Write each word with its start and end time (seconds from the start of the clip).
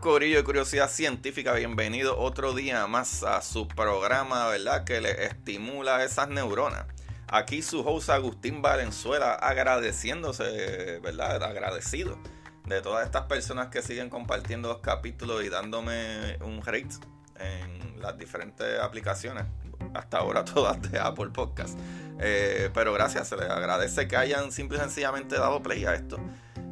Corillo 0.00 0.38
de 0.38 0.44
Curiosidad 0.44 0.88
Científica. 0.88 1.52
Bienvenido 1.52 2.18
otro 2.18 2.54
día 2.54 2.86
más 2.86 3.22
a 3.22 3.42
su 3.42 3.68
programa, 3.68 4.48
¿verdad? 4.48 4.84
Que 4.84 5.02
le 5.02 5.26
estimula 5.26 6.02
esas 6.02 6.30
neuronas. 6.30 6.86
Aquí 7.28 7.60
su 7.60 7.80
host 7.86 8.08
Agustín 8.08 8.62
Valenzuela 8.62 9.34
agradeciéndose, 9.34 11.00
¿verdad? 11.02 11.42
Agradecido 11.42 12.18
de 12.64 12.80
todas 12.80 13.04
estas 13.04 13.26
personas 13.26 13.68
que 13.68 13.82
siguen 13.82 14.08
compartiendo 14.08 14.70
los 14.70 14.78
capítulos 14.78 15.44
y 15.44 15.50
dándome 15.50 16.38
un 16.40 16.62
rate 16.64 16.96
en 17.38 18.00
las 18.00 18.16
diferentes 18.16 18.80
aplicaciones. 18.80 19.44
Hasta 19.92 20.18
ahora 20.18 20.44
todas 20.46 20.80
de 20.80 20.98
Apple 20.98 21.28
Podcast. 21.28 21.78
Eh, 22.20 22.70
pero 22.72 22.94
gracias, 22.94 23.28
se 23.28 23.36
les 23.36 23.50
agradece 23.50 24.08
que 24.08 24.16
hayan 24.16 24.50
simple 24.50 24.78
y 24.78 24.80
sencillamente 24.80 25.36
dado 25.36 25.62
play 25.62 25.84
a 25.84 25.94
esto. 25.94 26.18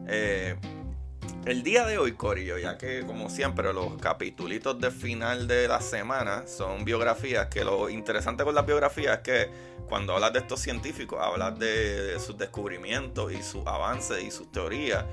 Eh, 0.06 0.56
el 1.48 1.62
día 1.62 1.86
de 1.86 1.96
hoy, 1.96 2.12
Corillo, 2.12 2.58
ya 2.58 2.76
que 2.76 3.06
como 3.06 3.30
siempre 3.30 3.72
los 3.72 3.96
capitulitos 3.96 4.78
de 4.78 4.90
final 4.90 5.48
de 5.48 5.66
la 5.66 5.80
semana 5.80 6.46
son 6.46 6.84
biografías, 6.84 7.46
que 7.46 7.64
lo 7.64 7.88
interesante 7.88 8.44
con 8.44 8.54
las 8.54 8.66
biografías 8.66 9.16
es 9.16 9.22
que 9.22 9.50
cuando 9.88 10.12
hablas 10.12 10.34
de 10.34 10.40
estos 10.40 10.60
científicos, 10.60 11.18
hablas 11.22 11.58
de, 11.58 12.20
sus 12.20 12.36
descubrimientos 12.36 13.32
y 13.32 13.42
sus 13.42 13.66
avances 13.66 14.22
y 14.22 14.30
sus 14.30 14.52
teorías. 14.52 15.06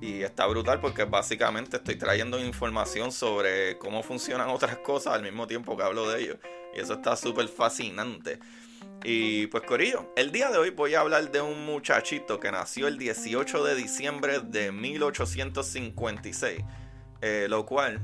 Y 0.00 0.22
está 0.22 0.46
brutal 0.46 0.80
porque 0.80 1.02
básicamente 1.04 1.78
estoy 1.78 1.96
trayendo 1.96 2.38
información 2.38 3.10
sobre 3.10 3.76
cómo 3.78 4.04
funcionan 4.04 4.50
otras 4.50 4.76
cosas 4.78 5.14
al 5.14 5.22
mismo 5.22 5.48
tiempo 5.48 5.76
que 5.76 5.82
hablo 5.82 6.08
de 6.08 6.22
ellos. 6.22 6.36
Y 6.76 6.78
eso 6.80 6.94
está 6.94 7.16
súper 7.16 7.48
fascinante. 7.48 8.38
Y 9.04 9.48
pues 9.48 9.64
Corillo, 9.64 10.12
el 10.16 10.30
día 10.30 10.50
de 10.50 10.58
hoy 10.58 10.70
voy 10.70 10.94
a 10.94 11.00
hablar 11.00 11.32
de 11.32 11.40
un 11.40 11.66
muchachito 11.66 12.38
que 12.38 12.52
nació 12.52 12.86
el 12.86 12.98
18 12.98 13.64
de 13.64 13.74
diciembre 13.74 14.40
de 14.40 14.70
1856, 14.70 16.60
eh, 17.20 17.46
lo 17.48 17.66
cual, 17.66 18.00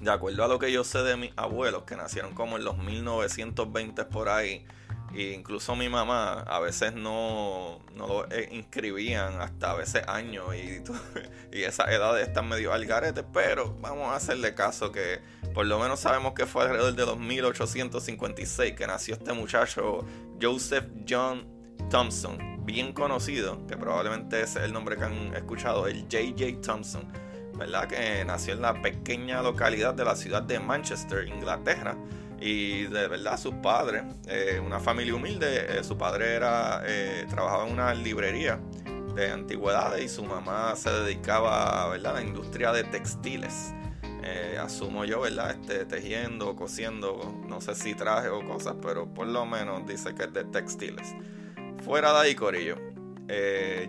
de 0.00 0.10
acuerdo 0.10 0.44
a 0.44 0.48
lo 0.48 0.58
que 0.58 0.72
yo 0.72 0.84
sé 0.84 1.02
de 1.02 1.16
mis 1.16 1.32
abuelos, 1.36 1.82
que 1.84 1.96
nacieron 1.96 2.34
como 2.34 2.56
en 2.56 2.64
los 2.64 2.78
1920 2.78 4.04
por 4.06 4.28
ahí, 4.28 4.66
e 5.14 5.32
incluso 5.32 5.74
mi 5.74 5.88
mamá 5.88 6.40
a 6.40 6.60
veces 6.60 6.94
no, 6.94 7.80
no 7.94 8.06
lo 8.06 8.30
eh, 8.30 8.48
inscribían 8.52 9.40
hasta 9.40 9.72
a 9.72 9.74
veces 9.74 10.04
años 10.06 10.54
y, 10.54 10.82
y 11.56 11.62
esas 11.62 11.88
edades 11.88 12.28
están 12.28 12.48
medio 12.48 12.72
al 12.72 12.86
garete, 12.86 13.22
pero 13.24 13.76
vamos 13.80 14.08
a 14.08 14.16
hacerle 14.16 14.54
caso 14.54 14.92
que 14.92 15.20
por 15.52 15.66
lo 15.66 15.78
menos 15.80 16.00
sabemos 16.00 16.34
que 16.34 16.46
fue 16.46 16.62
alrededor 16.62 16.94
de 16.94 17.06
los 17.06 17.18
1856 17.18 18.74
que 18.74 18.86
nació 18.86 19.14
este 19.14 19.32
muchacho 19.32 20.04
Joseph 20.40 20.84
John 21.08 21.46
Thompson, 21.90 22.64
bien 22.64 22.92
conocido, 22.92 23.66
que 23.66 23.76
probablemente 23.76 24.42
es 24.42 24.54
el 24.54 24.72
nombre 24.72 24.96
que 24.96 25.04
han 25.04 25.34
escuchado, 25.34 25.88
el 25.88 26.06
JJ 26.06 26.60
Thompson, 26.60 27.12
¿verdad? 27.60 27.86
Que 27.86 28.24
nació 28.24 28.54
en 28.54 28.62
la 28.62 28.80
pequeña 28.80 29.42
localidad 29.42 29.92
de 29.92 30.04
la 30.04 30.16
ciudad 30.16 30.42
de 30.42 30.58
Manchester, 30.58 31.28
Inglaterra. 31.28 31.94
Y 32.40 32.84
de 32.84 33.06
verdad, 33.06 33.38
sus 33.38 33.54
padres, 33.56 34.02
eh, 34.26 34.58
una 34.64 34.80
familia 34.80 35.14
humilde, 35.14 35.78
eh, 35.78 35.84
su 35.84 35.98
padre 35.98 36.36
era 36.36 36.82
eh, 36.86 37.26
trabajaba 37.28 37.66
en 37.66 37.74
una 37.74 37.92
librería 37.92 38.58
de 39.14 39.30
antigüedades 39.30 40.02
y 40.02 40.08
su 40.08 40.24
mamá 40.24 40.74
se 40.74 40.90
dedicaba 40.90 41.86
¿verdad? 41.90 42.16
a 42.16 42.20
la 42.20 42.26
industria 42.26 42.72
de 42.72 42.84
textiles. 42.84 43.74
asumo 44.58 45.04
yo, 45.04 45.20
¿verdad? 45.20 45.50
Este, 45.50 45.84
tejiendo, 45.84 46.56
cosiendo, 46.56 47.42
no 47.46 47.60
sé 47.60 47.74
si 47.74 47.94
traje 47.94 48.28
o 48.28 48.46
cosas, 48.46 48.76
pero 48.80 49.06
por 49.12 49.26
lo 49.26 49.44
menos 49.44 49.86
dice 49.86 50.14
que 50.14 50.24
es 50.24 50.32
de 50.32 50.44
textiles. 50.44 51.14
Fuera 51.84 52.12
de 52.12 52.20
ahí, 52.20 52.34
Corillo. 52.34 52.89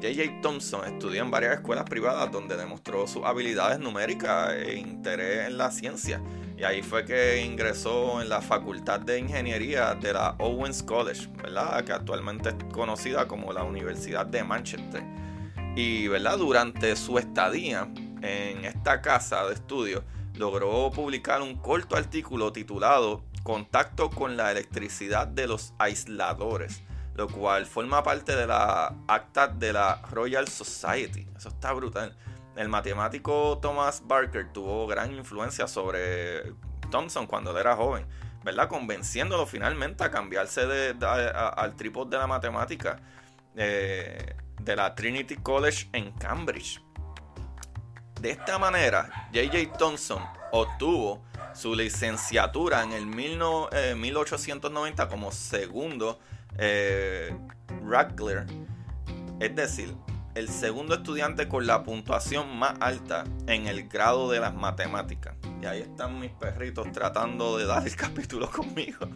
J.J. 0.02 0.42
Thompson 0.42 0.86
estudió 0.86 1.24
en 1.24 1.32
varias 1.32 1.56
escuelas 1.56 1.86
privadas 1.86 2.32
donde 2.32 2.58
demostró 2.58 3.08
sus 3.08 3.24
habilidades 3.26 3.80
numéricas 3.80 4.54
e 4.54 4.76
interés 4.76 5.48
en 5.48 5.58
la 5.58 5.72
ciencia. 5.72 6.22
Y 6.58 6.64
ahí 6.64 6.84
fue 6.84 7.06
que 7.06 7.42
ingresó 7.42 8.22
en 8.22 8.30
la 8.30 8.42
Facultad 8.42 9.00
de 9.00 9.18
Ingeniería 9.18 9.96
de 9.96 10.14
la 10.14 10.36
Owens 10.38 10.84
College, 10.84 11.28
¿verdad? 11.42 11.84
Que 11.84 11.92
actualmente 11.92 12.50
es 12.50 12.56
conocida 12.72 13.28
como 13.28 13.52
la 13.52 13.64
Universidad 13.64 14.28
de 14.28 14.44
Manchester. 14.44 15.04
Y, 15.76 16.08
¿verdad? 16.08 16.38
Durante 16.38 16.96
su 16.96 17.18
estadía 17.18 17.92
en 18.22 18.66
esta 18.66 19.02
casa 19.02 19.48
de 19.48 19.56
estudio, 19.56 20.04
logró 20.36 20.92
publicar 20.92 21.42
un 21.42 21.56
corto 21.56 21.96
artículo 21.96 22.52
titulado 22.52 23.24
Contacto 23.44 24.12
con 24.12 24.38
la 24.38 24.52
electricidad 24.52 25.26
de 25.26 25.48
los 25.48 25.74
aisladores, 25.80 26.84
lo 27.16 27.28
cual 27.28 27.66
forma 27.66 28.04
parte 28.04 28.36
de 28.36 28.48
la 28.48 28.96
acta 29.08 29.48
de 29.48 29.74
la 29.74 30.02
Royal 30.12 30.48
Society. 30.48 31.28
Eso 31.36 31.50
está 31.50 31.74
brutal. 31.74 32.16
El 32.56 32.70
matemático 32.70 33.60
Thomas 33.62 34.04
Barker 34.06 34.52
tuvo 34.52 34.88
gran 34.88 35.14
influencia 35.14 35.68
sobre 35.68 36.54
Thomson 36.90 37.28
cuando 37.28 37.52
él 37.52 37.58
era 37.58 37.76
joven, 37.76 38.06
¿verdad? 38.44 38.68
Convenciéndolo 38.68 39.46
finalmente 39.46 40.04
a 40.04 40.12
cambiarse 40.12 40.66
de, 40.66 41.06
al 41.06 41.76
trípode 41.76 42.12
de 42.12 42.18
la 42.18 42.28
matemática 42.28 43.00
eh, 43.56 44.36
de 44.62 44.76
la 44.76 44.94
Trinity 44.96 45.38
College 45.38 45.90
en 45.94 46.12
Cambridge. 46.12 46.82
De 48.20 48.32
esta 48.32 48.60
manera, 48.60 49.30
J.J. 49.34 49.78
Thomson 49.78 50.24
obtuvo 50.52 51.24
su 51.54 51.74
licenciatura 51.74 52.84
en 52.84 52.92
el 52.92 53.06
1890 53.06 55.04
eh, 55.04 55.08
como 55.08 55.32
segundo 55.32 56.20
eh, 56.58 57.36
es 59.40 59.56
decir, 59.56 59.96
el 60.36 60.48
segundo 60.48 60.96
estudiante 60.96 61.48
con 61.48 61.68
la 61.68 61.84
puntuación 61.84 62.58
más 62.58 62.76
alta 62.80 63.26
en 63.48 63.68
el 63.68 63.88
grado 63.88 64.30
de 64.32 64.40
las 64.40 64.54
matemáticas. 64.54 65.36
Y 65.62 65.66
ahí 65.66 65.82
están 65.82 66.20
mis 66.20 66.32
perritos 66.32 66.92
tratando 66.92 67.58
de 67.58 67.66
dar 67.66 67.86
el 67.86 67.96
capítulo 67.98 68.50
conmigo. 68.50 69.08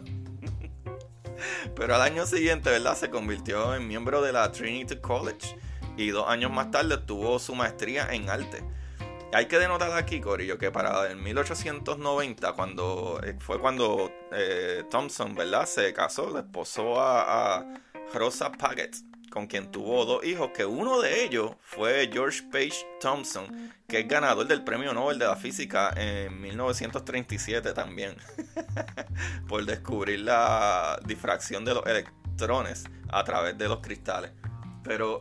Pero 1.74 1.94
al 1.94 2.02
año 2.02 2.26
siguiente, 2.26 2.70
¿verdad? 2.70 2.96
Se 2.96 3.10
convirtió 3.10 3.74
en 3.74 3.86
miembro 3.86 4.22
de 4.22 4.32
la 4.32 4.50
Trinity 4.52 4.96
College 4.96 5.56
y 5.96 6.10
dos 6.10 6.28
años 6.28 6.50
más 6.50 6.70
tarde 6.70 6.98
tuvo 6.98 7.38
su 7.38 7.54
maestría 7.54 8.08
en 8.12 8.28
arte. 8.28 8.62
Hay 9.36 9.48
que 9.48 9.58
denotar 9.58 9.92
aquí, 9.92 10.18
Corillo, 10.22 10.56
que 10.56 10.70
para 10.70 11.10
el 11.10 11.18
1890, 11.18 12.54
cuando 12.54 13.20
eh, 13.22 13.36
fue 13.38 13.60
cuando 13.60 14.10
eh, 14.32 14.82
Thompson, 14.90 15.34
¿verdad? 15.34 15.66
Se 15.66 15.92
casó, 15.92 16.32
le 16.32 16.38
esposó 16.38 16.98
a, 16.98 17.58
a 17.58 17.66
Rosa 18.14 18.50
Paget, 18.50 18.96
con 19.30 19.46
quien 19.46 19.70
tuvo 19.70 20.06
dos 20.06 20.24
hijos, 20.24 20.52
que 20.54 20.64
uno 20.64 21.02
de 21.02 21.22
ellos 21.22 21.50
fue 21.60 22.08
George 22.10 22.44
Page 22.50 22.86
Thompson, 22.98 23.74
que 23.86 24.00
es 24.00 24.08
ganador 24.08 24.46
del 24.46 24.64
Premio 24.64 24.94
Nobel 24.94 25.18
de 25.18 25.26
la 25.26 25.36
Física 25.36 25.92
en 25.94 26.40
1937 26.40 27.74
también, 27.74 28.16
por 29.48 29.66
descubrir 29.66 30.20
la 30.20 30.98
difracción 31.04 31.62
de 31.66 31.74
los 31.74 31.84
electrones 31.84 32.84
a 33.10 33.22
través 33.22 33.58
de 33.58 33.68
los 33.68 33.80
cristales. 33.80 34.30
Pero 34.82 35.20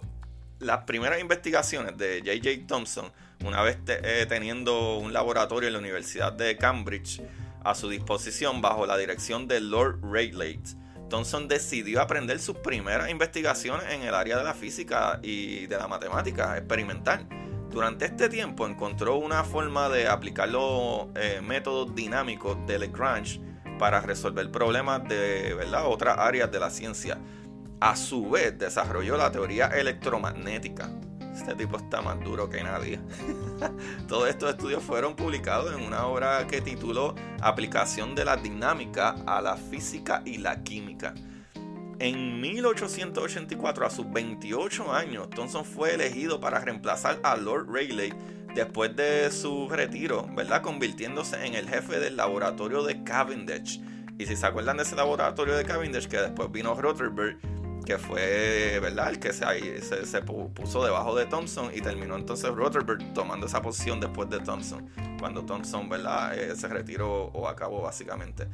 las 0.59 0.85
primeras 0.85 1.19
investigaciones 1.19 1.97
de 1.97 2.19
J.J. 2.19 2.65
Thompson, 2.65 3.11
una 3.43 3.61
vez 3.61 3.77
eh, 3.87 4.25
teniendo 4.27 4.97
un 4.97 5.13
laboratorio 5.13 5.67
en 5.67 5.73
la 5.73 5.79
Universidad 5.79 6.33
de 6.33 6.57
Cambridge 6.57 7.21
a 7.63 7.75
su 7.75 7.89
disposición 7.89 8.61
bajo 8.61 8.85
la 8.85 8.97
dirección 8.97 9.47
de 9.47 9.59
Lord 9.59 9.99
Rayleigh, 10.01 10.61
Thomson 11.09 11.47
decidió 11.47 12.01
aprender 12.01 12.39
sus 12.39 12.57
primeras 12.57 13.09
investigaciones 13.09 13.91
en 13.91 14.01
el 14.01 14.13
área 14.13 14.37
de 14.37 14.43
la 14.43 14.53
física 14.53 15.19
y 15.21 15.67
de 15.67 15.77
la 15.77 15.87
matemática 15.87 16.57
experimental. 16.57 17.27
Durante 17.69 18.05
este 18.05 18.29
tiempo 18.29 18.65
encontró 18.67 19.17
una 19.17 19.43
forma 19.43 19.89
de 19.89 20.07
aplicar 20.07 20.49
los 20.49 21.07
eh, 21.15 21.41
métodos 21.43 21.93
dinámicos 21.93 22.57
de 22.65 22.79
Lagrange 22.79 23.41
para 23.77 23.99
resolver 24.01 24.49
problemas 24.49 25.07
de 25.07 25.53
¿verdad? 25.53 25.85
otras 25.85 26.17
áreas 26.17 26.51
de 26.51 26.59
la 26.59 26.69
ciencia. 26.69 27.17
A 27.81 27.95
su 27.95 28.29
vez 28.29 28.57
desarrolló 28.57 29.17
la 29.17 29.31
teoría 29.31 29.67
electromagnética. 29.67 30.89
Este 31.35 31.53
tipo 31.53 31.77
está 31.77 32.01
más 32.01 32.19
duro 32.23 32.49
que 32.49 32.63
nadie. 32.63 32.99
Todos 34.07 34.29
estos 34.29 34.51
estudios 34.51 34.81
fueron 34.81 35.15
publicados 35.15 35.75
en 35.75 35.83
una 35.85 36.07
obra 36.07 36.47
que 36.47 36.61
tituló 36.61 37.13
Aplicación 37.41 38.15
de 38.15 38.23
la 38.23 38.37
dinámica 38.37 39.15
a 39.27 39.41
la 39.41 39.57
física 39.57 40.21
y 40.25 40.37
la 40.37 40.63
química. 40.63 41.13
En 41.99 42.39
1884, 42.41 43.85
a 43.85 43.89
sus 43.89 44.11
28 44.11 44.93
años, 44.93 45.29
Thomson 45.29 45.65
fue 45.65 45.93
elegido 45.93 46.39
para 46.39 46.59
reemplazar 46.59 47.19
a 47.23 47.35
Lord 47.35 47.67
Rayleigh 47.69 48.13
después 48.53 48.95
de 48.95 49.29
su 49.29 49.69
retiro, 49.69 50.27
¿verdad? 50.33 50.61
Convirtiéndose 50.61 51.45
en 51.45 51.55
el 51.55 51.67
jefe 51.67 51.99
del 51.99 52.15
laboratorio 52.15 52.83
de 52.83 53.03
Cavendish. 53.03 53.81
Y 54.17 54.25
si 54.25 54.37
se 54.37 54.45
acuerdan 54.45 54.77
de 54.77 54.83
ese 54.83 54.95
laboratorio 54.95 55.55
de 55.55 55.65
Cavendish, 55.65 56.07
que 56.07 56.17
después 56.17 56.49
vino 56.49 56.73
Rutherford 56.73 57.35
que 57.85 57.97
fue, 57.97 58.79
¿verdad? 58.81 59.09
El 59.09 59.19
que 59.19 59.31
se, 59.31 60.05
se, 60.05 60.21
puso 60.21 60.83
debajo 60.83 61.15
de 61.15 61.25
Thompson 61.25 61.71
y 61.73 61.81
terminó 61.81 62.15
entonces 62.15 62.49
Rutherford 62.49 63.13
tomando 63.13 63.45
esa 63.45 63.61
posición 63.61 63.99
después 63.99 64.29
de 64.29 64.39
Thompson, 64.39 64.89
cuando 65.19 65.45
Thompson, 65.45 65.87
¿verdad? 65.87 66.37
Eh, 66.37 66.55
se 66.55 66.67
retiró 66.67 67.25
o 67.27 67.47
acabó 67.47 67.81
básicamente. 67.81 68.47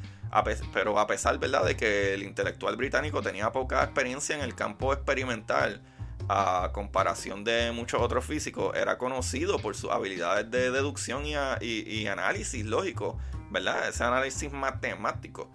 pero 0.72 0.98
a 0.98 1.06
pesar, 1.06 1.38
¿verdad? 1.38 1.64
De 1.64 1.76
que 1.76 2.14
el 2.14 2.22
intelectual 2.22 2.76
británico 2.76 3.22
tenía 3.22 3.50
poca 3.50 3.82
experiencia 3.82 4.36
en 4.36 4.42
el 4.42 4.54
campo 4.54 4.92
experimental, 4.92 5.82
a 6.28 6.70
comparación 6.72 7.42
de 7.42 7.72
muchos 7.72 8.00
otros 8.00 8.24
físicos, 8.24 8.76
era 8.76 8.96
conocido 8.96 9.58
por 9.58 9.74
sus 9.74 9.90
habilidades 9.90 10.50
de 10.50 10.70
deducción 10.70 11.24
y, 11.26 11.34
y 11.66 12.06
análisis 12.06 12.64
lógico, 12.64 13.18
¿verdad? 13.50 13.88
Ese 13.88 14.04
análisis 14.04 14.52
matemático. 14.52 15.50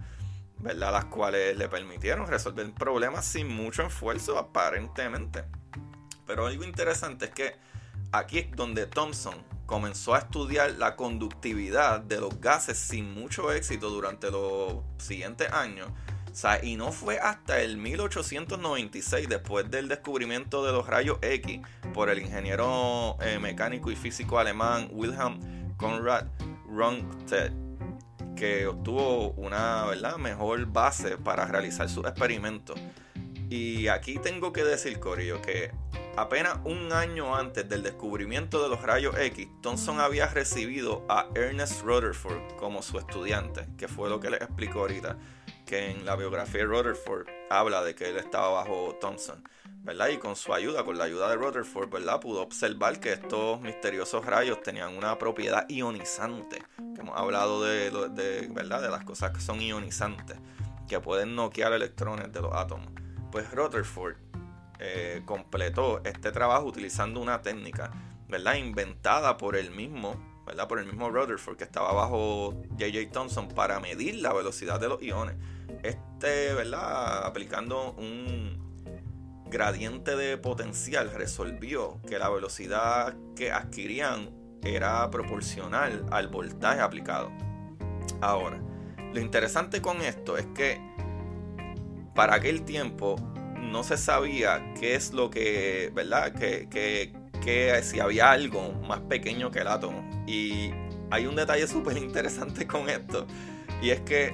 ¿Verdad? 0.59 0.91
Las 0.91 1.05
cuales 1.05 1.57
le 1.57 1.67
permitieron 1.69 2.27
resolver 2.27 2.71
problemas 2.73 3.25
sin 3.25 3.47
mucho 3.47 3.83
esfuerzo 3.83 4.37
aparentemente. 4.37 5.43
Pero 6.25 6.47
algo 6.47 6.63
interesante 6.63 7.25
es 7.25 7.31
que 7.31 7.55
aquí 8.11 8.39
es 8.39 8.51
donde 8.51 8.85
Thomson 8.85 9.35
comenzó 9.65 10.15
a 10.15 10.19
estudiar 10.19 10.71
la 10.71 10.95
conductividad 10.95 11.99
de 11.99 12.19
los 12.19 12.39
gases 12.41 12.77
sin 12.77 13.13
mucho 13.13 13.51
éxito 13.51 13.89
durante 13.89 14.31
los 14.31 14.77
siguientes 14.97 15.51
años. 15.51 15.89
y 16.61 16.75
no 16.75 16.91
fue 16.91 17.17
hasta 17.19 17.61
el 17.61 17.77
1896, 17.77 19.27
después 19.27 19.69
del 19.71 19.87
descubrimiento 19.87 20.63
de 20.65 20.71
los 20.71 20.85
rayos 20.85 21.17
X 21.21 21.61
por 21.93 22.09
el 22.09 22.19
ingeniero 22.19 23.17
eh, 23.21 23.39
mecánico 23.39 23.89
y 23.89 23.95
físico 23.95 24.37
alemán 24.37 24.89
Wilhelm 24.91 25.75
Conrad 25.77 26.27
Röntgen, 26.69 27.66
que 28.37 28.67
obtuvo 28.67 29.31
una 29.31 29.85
¿verdad? 29.85 30.15
mejor 30.17 30.65
base 30.67 31.17
para 31.17 31.45
realizar 31.45 31.89
sus 31.89 32.05
experimentos. 32.05 32.79
Y 33.49 33.87
aquí 33.87 34.19
tengo 34.19 34.53
que 34.53 34.63
decir, 34.63 34.99
Corillo, 34.99 35.41
que 35.41 35.71
apenas 36.15 36.59
un 36.63 36.93
año 36.93 37.35
antes 37.35 37.67
del 37.67 37.83
descubrimiento 37.83 38.61
de 38.61 38.69
los 38.69 38.81
rayos 38.81 39.17
X, 39.17 39.47
Thomson 39.61 39.99
había 39.99 40.27
recibido 40.27 41.05
a 41.09 41.27
Ernest 41.35 41.83
Rutherford 41.83 42.55
como 42.57 42.81
su 42.81 42.99
estudiante, 42.99 43.67
que 43.77 43.87
fue 43.87 44.09
lo 44.09 44.19
que 44.19 44.29
les 44.29 44.41
explico 44.41 44.79
ahorita, 44.79 45.17
que 45.65 45.91
en 45.91 46.05
la 46.05 46.15
biografía 46.15 46.61
de 46.61 46.67
Rutherford 46.67 47.27
habla 47.49 47.83
de 47.83 47.95
que 47.95 48.09
él 48.09 48.17
estaba 48.17 48.49
bajo 48.49 48.97
Thomson. 49.01 49.43
Y 49.89 50.17
con 50.17 50.35
su 50.35 50.53
ayuda, 50.53 50.83
con 50.83 50.97
la 50.97 51.05
ayuda 51.05 51.29
de 51.29 51.35
Rutherford, 51.37 51.89
¿verdad? 51.89 52.19
Pudo 52.19 52.41
observar 52.41 52.99
que 52.99 53.13
estos 53.13 53.61
misteriosos 53.61 54.25
rayos 54.25 54.61
tenían 54.61 54.95
una 54.95 55.17
propiedad 55.17 55.67
ionizante. 55.69 56.61
Hemos 56.99 57.17
hablado 57.17 57.63
de, 57.63 57.89
¿verdad? 58.51 58.81
De 58.81 58.89
las 58.89 59.05
cosas 59.05 59.31
que 59.31 59.39
son 59.39 59.61
ionizantes, 59.61 60.37
que 60.89 60.99
pueden 60.99 61.35
noquear 61.35 61.71
electrones 61.71 62.31
de 62.33 62.41
los 62.41 62.53
átomos. 62.53 62.89
Pues 63.31 63.49
Rutherford 63.51 64.17
eh, 64.79 65.23
completó 65.25 66.01
este 66.03 66.31
trabajo 66.33 66.65
utilizando 66.65 67.21
una 67.21 67.41
técnica, 67.41 67.89
¿verdad? 68.27 68.55
Inventada 68.55 69.37
por 69.37 69.55
el 69.55 69.71
mismo, 69.71 70.43
¿verdad? 70.45 70.67
Por 70.67 70.79
el 70.79 70.85
mismo 70.85 71.09
Rutherford 71.09 71.57
que 71.57 71.63
estaba 71.63 71.93
bajo 71.93 72.51
J.J. 72.77 73.11
Thomson 73.13 73.47
para 73.47 73.79
medir 73.79 74.15
la 74.15 74.33
velocidad 74.33 74.81
de 74.81 74.89
los 74.89 75.01
iones. 75.01 75.37
Este, 75.81 76.53
¿verdad? 76.53 77.25
Aplicando 77.25 77.93
un 77.93 78.66
gradiente 79.49 80.15
de 80.15 80.37
potencial 80.37 81.11
resolvió 81.13 81.99
que 82.07 82.19
la 82.19 82.29
velocidad 82.29 83.15
que 83.35 83.51
adquirían 83.51 84.29
era 84.63 85.09
proporcional 85.09 86.05
al 86.11 86.27
voltaje 86.27 86.81
aplicado. 86.81 87.31
Ahora, 88.21 88.61
lo 89.13 89.19
interesante 89.19 89.81
con 89.81 90.01
esto 90.01 90.37
es 90.37 90.45
que 90.47 90.79
para 92.15 92.35
aquel 92.35 92.63
tiempo 92.63 93.15
no 93.61 93.83
se 93.83 93.97
sabía 93.97 94.73
qué 94.79 94.95
es 94.95 95.13
lo 95.13 95.29
que, 95.29 95.91
¿verdad? 95.93 96.33
Que, 96.33 96.67
que, 96.69 97.13
que 97.43 97.81
si 97.83 97.99
había 97.99 98.31
algo 98.31 98.73
más 98.87 99.01
pequeño 99.01 99.51
que 99.51 99.59
el 99.59 99.67
átomo. 99.67 100.03
Y 100.25 100.71
hay 101.11 101.25
un 101.25 101.35
detalle 101.35 101.67
súper 101.67 101.97
interesante 101.97 102.65
con 102.67 102.89
esto. 102.89 103.27
Y 103.81 103.91
es 103.91 104.01
que, 104.01 104.33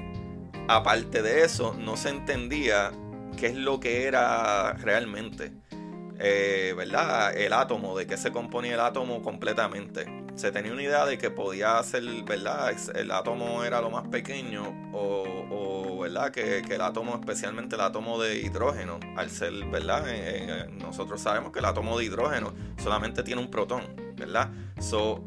aparte 0.68 1.22
de 1.22 1.44
eso, 1.44 1.76
no 1.78 1.98
se 1.98 2.10
entendía 2.10 2.92
qué 3.38 3.48
es 3.48 3.56
lo 3.56 3.80
que 3.80 4.06
era 4.06 4.74
realmente, 4.74 5.52
eh, 6.20 6.74
¿verdad? 6.76 7.36
El 7.36 7.54
átomo, 7.54 7.98
de 7.98 8.08
qué 8.08 8.18
se 8.18 8.32
componía 8.32 8.74
el 8.74 8.80
átomo 8.80 9.22
completamente. 9.22 10.06
Se 10.36 10.52
tenía 10.52 10.74
una 10.74 10.82
idea 10.82 11.06
de 11.06 11.18
que 11.18 11.30
podía 11.30 11.82
ser, 11.84 12.04
¿verdad? 12.24 12.76
El 12.96 13.12
átomo 13.12 13.64
era 13.64 13.82
lo 13.82 13.92
más 13.92 14.08
pequeño 14.08 14.92
o, 14.94 16.00
¿verdad? 16.02 16.32
Que, 16.32 16.60
el 16.60 16.82
átomo, 16.82 17.16
especialmente 17.16 17.76
el 17.76 17.82
átomo 17.82 18.20
de 18.22 18.40
hidrógeno, 18.40 19.00
al 19.16 19.30
ser, 19.30 19.54
¿verdad? 19.66 20.08
Eh, 20.10 20.48
eh, 20.50 20.70
nosotros 20.72 21.22
sabemos 21.22 21.52
que 21.52 21.60
el 21.60 21.66
átomo 21.66 21.98
de 21.98 22.06
hidrógeno 22.06 22.54
solamente 22.82 23.24
tiene 23.24 23.42
un 23.42 23.50
protón, 23.50 23.84
¿verdad? 24.18 24.50
So, 24.80 25.24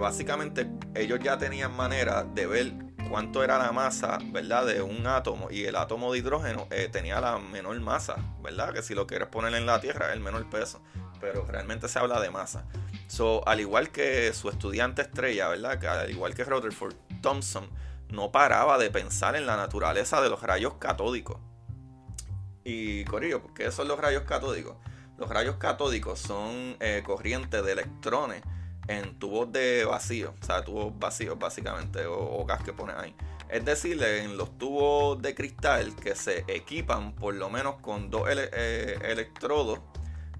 básicamente 0.00 0.68
ellos 0.94 1.20
ya 1.22 1.38
tenían 1.38 1.74
manera 1.74 2.24
de 2.24 2.46
ver 2.46 2.87
cuánto 3.08 3.42
era 3.42 3.58
la 3.58 3.72
masa, 3.72 4.18
¿verdad? 4.26 4.66
De 4.66 4.82
un 4.82 5.06
átomo 5.06 5.50
y 5.50 5.64
el 5.64 5.76
átomo 5.76 6.12
de 6.12 6.18
hidrógeno 6.18 6.66
eh, 6.70 6.88
tenía 6.90 7.20
la 7.20 7.38
menor 7.38 7.78
masa, 7.80 8.16
¿verdad? 8.42 8.72
Que 8.72 8.82
si 8.82 8.94
lo 8.94 9.06
quieres 9.06 9.28
poner 9.28 9.54
en 9.54 9.66
la 9.66 9.80
Tierra 9.80 10.08
es 10.08 10.12
el 10.14 10.20
menor 10.20 10.48
peso, 10.50 10.80
pero 11.20 11.44
realmente 11.46 11.88
se 11.88 11.98
habla 11.98 12.20
de 12.20 12.30
masa. 12.30 12.64
So, 13.06 13.46
al 13.48 13.60
igual 13.60 13.90
que 13.90 14.32
su 14.34 14.48
estudiante 14.50 15.02
estrella, 15.02 15.48
¿verdad? 15.48 15.78
Que 15.78 15.88
al 15.88 16.10
igual 16.10 16.34
que 16.34 16.44
Rutherford 16.44 16.94
Thompson, 17.22 17.68
no 18.10 18.32
paraba 18.32 18.78
de 18.78 18.90
pensar 18.90 19.36
en 19.36 19.46
la 19.46 19.56
naturaleza 19.56 20.20
de 20.20 20.30
los 20.30 20.42
rayos 20.42 20.74
catódicos. 20.74 21.38
Y 22.64 23.04
Corillo, 23.04 23.42
¿qué 23.54 23.70
son 23.70 23.88
los 23.88 23.98
rayos 23.98 24.22
catódicos? 24.22 24.76
Los 25.16 25.28
rayos 25.28 25.56
catódicos 25.56 26.18
son 26.18 26.76
eh, 26.80 27.02
corrientes 27.04 27.64
de 27.64 27.72
electrones 27.72 28.42
en 28.88 29.18
tubos 29.18 29.52
de 29.52 29.84
vacío, 29.84 30.34
o 30.40 30.44
sea, 30.44 30.64
tubos 30.64 30.98
vacíos 30.98 31.38
básicamente, 31.38 32.06
o, 32.06 32.44
gas 32.44 32.62
que 32.62 32.72
pones 32.72 32.96
ahí. 32.96 33.14
Es 33.48 33.64
decir, 33.64 34.02
en 34.02 34.36
los 34.36 34.58
tubos 34.58 35.20
de 35.22 35.34
cristal 35.34 35.94
que 35.94 36.14
se 36.14 36.44
equipan 36.48 37.14
por 37.14 37.34
lo 37.34 37.48
menos 37.48 37.76
con 37.76 38.10
dos 38.10 38.28
eh, 38.28 38.98
electrodos, 39.02 39.80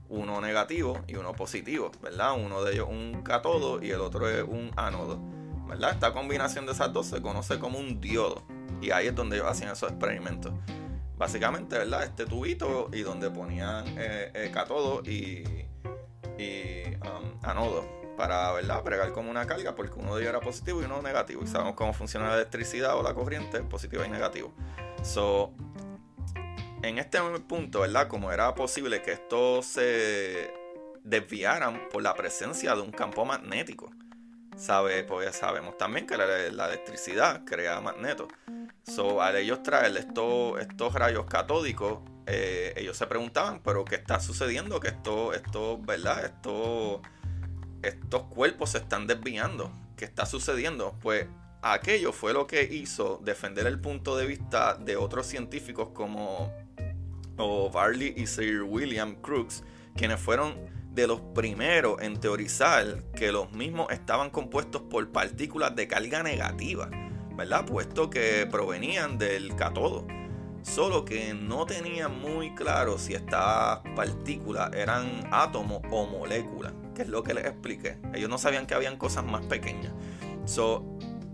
uno 0.08 0.40
negativo 0.40 1.00
y 1.06 1.16
uno 1.16 1.32
positivo, 1.34 1.90
¿verdad? 2.02 2.34
Uno 2.34 2.64
de 2.64 2.72
ellos 2.72 2.88
un 2.90 3.22
catodo 3.22 3.82
y 3.82 3.90
el 3.90 4.00
otro 4.00 4.28
es 4.28 4.42
un 4.42 4.70
ánodo, 4.76 5.20
¿verdad? 5.66 5.92
Esta 5.92 6.12
combinación 6.12 6.64
de 6.66 6.72
esas 6.72 6.92
dos 6.92 7.06
se 7.06 7.20
conoce 7.20 7.58
como 7.58 7.78
un 7.78 8.00
diodo 8.00 8.42
y 8.80 8.90
ahí 8.90 9.08
es 9.08 9.14
donde 9.14 9.36
ellos 9.36 9.48
hacían 9.48 9.72
esos 9.72 9.90
experimentos. 9.90 10.52
Básicamente, 11.16 11.76
¿verdad? 11.76 12.04
Este 12.04 12.26
tubito 12.26 12.88
y 12.92 13.00
donde 13.00 13.30
ponían 13.30 13.84
eh, 13.98 14.30
eh 14.34 14.50
catodo 14.52 15.02
y, 15.04 15.42
y 16.38 16.84
um, 17.02 17.38
anodo 17.42 17.97
para 18.18 18.52
¿verdad? 18.52 18.82
pregar 18.82 19.12
como 19.12 19.30
una 19.30 19.46
carga 19.46 19.76
porque 19.76 19.98
uno 19.98 20.16
de 20.16 20.22
ellos 20.22 20.30
era 20.30 20.40
positivo 20.40 20.82
y 20.82 20.84
uno 20.84 21.00
negativo. 21.00 21.44
Y 21.44 21.46
sabemos 21.46 21.74
cómo 21.74 21.94
funciona 21.94 22.28
la 22.28 22.34
electricidad 22.34 22.96
o 22.96 23.02
la 23.02 23.14
corriente, 23.14 23.60
positivo 23.60 24.04
y 24.04 24.08
negativo. 24.08 24.52
So, 25.04 25.52
en 26.82 26.98
este 26.98 27.20
punto, 27.46 27.80
¿verdad? 27.80 28.08
Como 28.08 28.32
era 28.32 28.54
posible 28.56 29.02
que 29.02 29.12
estos 29.12 29.66
se 29.66 30.52
desviaran 31.04 31.88
por 31.90 32.02
la 32.02 32.14
presencia 32.14 32.74
de 32.74 32.82
un 32.82 32.90
campo 32.90 33.24
magnético. 33.24 33.90
¿Sabe? 34.56 35.04
Pues 35.04 35.36
sabemos 35.36 35.78
también 35.78 36.04
que 36.04 36.16
la, 36.16 36.24
electricidad 36.66 37.44
crea 37.44 37.80
magnetos. 37.80 38.26
So, 38.82 39.22
al 39.22 39.36
ellos 39.36 39.62
traer 39.62 39.96
estos, 39.96 40.60
estos 40.60 40.92
rayos 40.92 41.26
catódicos, 41.26 42.00
eh, 42.26 42.74
ellos 42.76 42.96
se 42.96 43.06
preguntaban, 43.06 43.60
pero 43.62 43.84
¿qué 43.84 43.94
está 43.94 44.18
sucediendo? 44.18 44.80
Que 44.80 44.88
esto, 44.88 45.32
esto, 45.34 45.78
¿verdad? 45.80 46.24
Esto 46.24 47.00
estos 47.82 48.22
cuerpos 48.24 48.70
se 48.70 48.78
están 48.78 49.06
desviando. 49.06 49.70
¿Qué 49.96 50.04
está 50.04 50.26
sucediendo? 50.26 50.94
Pues 51.00 51.26
aquello 51.62 52.12
fue 52.12 52.32
lo 52.32 52.46
que 52.46 52.62
hizo 52.62 53.20
defender 53.24 53.66
el 53.66 53.80
punto 53.80 54.16
de 54.16 54.26
vista 54.26 54.74
de 54.74 54.96
otros 54.96 55.26
científicos 55.26 55.90
como 55.90 56.52
o 57.36 57.70
Barley 57.70 58.14
y 58.16 58.26
Sir 58.26 58.62
William 58.62 59.14
Crookes, 59.16 59.62
quienes 59.94 60.20
fueron 60.20 60.56
de 60.92 61.06
los 61.06 61.20
primeros 61.20 62.02
en 62.02 62.18
teorizar 62.18 63.04
que 63.14 63.30
los 63.30 63.52
mismos 63.52 63.92
estaban 63.92 64.30
compuestos 64.30 64.82
por 64.82 65.10
partículas 65.12 65.76
de 65.76 65.86
carga 65.86 66.24
negativa, 66.24 66.90
¿verdad? 67.36 67.64
Puesto 67.64 68.10
que 68.10 68.46
provenían 68.50 69.18
del 69.18 69.54
catodo. 69.54 70.06
Solo 70.62 71.04
que 71.04 71.34
no 71.34 71.66
tenían 71.66 72.18
muy 72.20 72.52
claro 72.56 72.98
si 72.98 73.14
estas 73.14 73.78
partículas 73.94 74.72
eran 74.74 75.28
átomos 75.30 75.80
o 75.90 76.06
moléculas 76.06 76.72
que 76.98 77.02
es 77.04 77.08
lo 77.08 77.22
que 77.22 77.32
les 77.32 77.44
expliqué. 77.44 77.96
Ellos 78.12 78.28
no 78.28 78.38
sabían 78.38 78.66
que 78.66 78.74
habían 78.74 78.96
cosas 78.96 79.24
más 79.24 79.46
pequeñas. 79.46 79.92
So, 80.46 80.84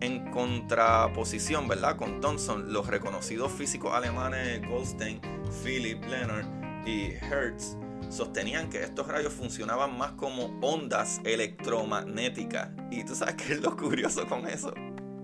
en 0.00 0.30
contraposición, 0.30 1.68
¿verdad? 1.68 1.96
Con 1.96 2.20
Thomson, 2.20 2.70
los 2.70 2.86
reconocidos 2.86 3.50
físicos 3.50 3.94
alemanes 3.94 4.60
Goldstein, 4.68 5.22
Philip 5.62 6.04
Leonard 6.04 6.44
y 6.86 7.12
Hertz 7.14 7.78
sostenían 8.10 8.68
que 8.68 8.82
estos 8.82 9.08
rayos 9.08 9.32
funcionaban 9.32 9.96
más 9.96 10.12
como 10.12 10.54
ondas 10.60 11.22
electromagnéticas. 11.24 12.68
Y 12.90 13.04
tú 13.04 13.14
sabes 13.14 13.36
qué 13.36 13.54
es 13.54 13.62
lo 13.62 13.74
curioso 13.74 14.26
con 14.26 14.46
eso. 14.46 14.74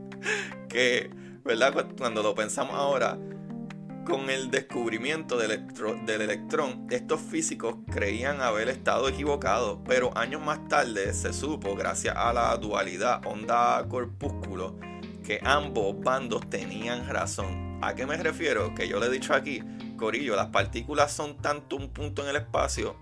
que, 0.70 1.10
¿verdad? 1.44 1.86
Cuando 1.98 2.22
lo 2.22 2.34
pensamos 2.34 2.76
ahora, 2.76 3.18
con 4.04 4.30
el 4.30 4.50
descubrimiento 4.50 5.36
del, 5.36 5.66
del, 6.04 6.20
electrón, 6.22 6.86
estos 6.90 7.20
físicos 7.20 7.76
creían 7.90 8.40
haber 8.40 8.68
estado 8.68 9.08
equivocados, 9.08 9.78
pero 9.86 10.16
años 10.16 10.40
más 10.42 10.66
tarde 10.68 11.12
se 11.12 11.32
supo, 11.32 11.74
gracias 11.74 12.16
a 12.16 12.32
la 12.32 12.56
dualidad 12.56 13.24
onda-corpúsculo, 13.26 14.76
que 15.24 15.40
ambos 15.44 16.00
bandos 16.00 16.48
tenían 16.48 17.08
razón. 17.08 17.78
¿A 17.82 17.94
qué 17.94 18.06
me 18.06 18.16
refiero? 18.16 18.74
Que 18.74 18.88
yo 18.88 18.98
le 19.00 19.06
he 19.06 19.10
dicho 19.10 19.34
aquí, 19.34 19.62
Corillo, 19.96 20.36
las 20.36 20.48
partículas 20.48 21.12
son 21.12 21.36
tanto 21.38 21.76
un 21.76 21.90
punto 21.90 22.22
en 22.22 22.30
el 22.30 22.36
espacio 22.36 22.96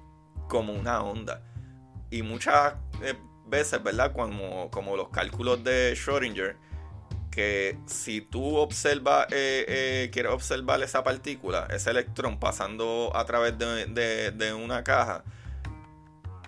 como 0.48 0.72
una 0.72 1.02
onda. 1.02 1.42
Y 2.10 2.22
muchas 2.22 2.74
eh, 3.02 3.14
veces, 3.46 3.82
¿verdad? 3.82 4.12
Como, 4.12 4.70
como 4.70 4.96
los 4.96 5.08
cálculos 5.10 5.62
de 5.64 5.94
Schrödinger, 5.94 6.56
que 7.38 7.78
si 7.86 8.20
tú 8.20 8.56
observas, 8.56 9.28
eh, 9.30 9.64
eh, 9.68 10.10
quieres 10.12 10.32
observar 10.32 10.82
esa 10.82 11.04
partícula, 11.04 11.68
ese 11.70 11.90
electrón 11.90 12.40
pasando 12.40 13.12
a 13.14 13.24
través 13.26 13.56
de, 13.56 14.52
una 14.60 14.82
caja, 14.82 15.22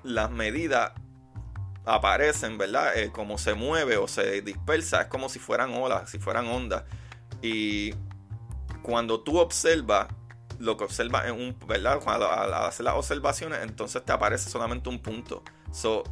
las 0.02 0.32
medidas 0.32 0.90
aparecen, 1.87 2.59
¿verdad? 2.59 2.99
Eh, 2.99 3.12
como 3.12 3.38
se 3.38 3.54
mueve 3.54 3.99
o 3.99 4.09
se 4.09 4.42
dispersa, 4.42 5.02
es 5.02 5.06
como 5.06 5.28
si 5.28 5.38
fueran 5.38 5.75
olas, 5.75 6.11
si 6.11 6.18
fueran 6.18 6.49
ondas. 6.49 6.82
Y 7.40 7.94
cuando 8.82 9.20
tú 9.20 9.38
observas, 9.38 10.09
lo 10.59 10.76
que 10.76 10.82
observas 10.82 11.26
en 11.26 11.35
un, 11.35 11.56
¿verdad? 11.68 12.00
Cuando 12.02 12.28
al 12.28 12.52
hacer 12.52 12.82
las 12.82 12.97
observaciones, 12.97 13.61
entonces 13.62 14.04
te 14.04 14.11
aparece 14.11 14.50
solamente 14.50 14.88
un 14.88 14.99
punto. 14.99 15.44
So, 15.70 16.02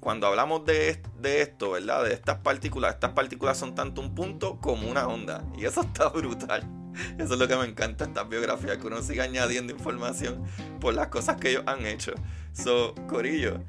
cuando 0.00 0.26
hablamos 0.26 0.64
de, 0.64 0.98
esto, 1.22 1.72
¿verdad? 1.72 2.04
De 2.04 2.14
estas 2.14 2.38
partículas, 2.38 2.94
estas 2.94 3.12
partículas 3.12 3.58
son 3.58 3.74
tanto 3.74 4.00
un 4.00 4.14
punto 4.14 4.58
como 4.58 4.90
una 4.90 5.06
onda. 5.06 5.44
Y 5.56 5.66
eso 5.66 5.80
está 5.82 6.08
brutal. 6.08 6.62
Eso 7.18 7.34
es 7.34 7.38
lo 7.38 7.46
que 7.46 7.56
me 7.56 7.66
encanta 7.66 8.04
esta 8.04 8.24
biografía, 8.24 8.78
que 8.78 8.86
uno 8.86 9.00
siga 9.02 9.24
añadiendo 9.24 9.72
información 9.72 10.42
por 10.80 10.94
las 10.94 11.08
cosas 11.08 11.36
que 11.36 11.50
ellos 11.50 11.62
han 11.66 11.86
hecho. 11.86 12.12
So, 12.52 12.94
Corillo, 13.08 13.62